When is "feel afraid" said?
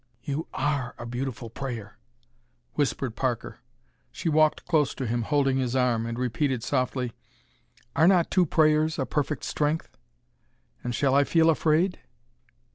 11.23-11.99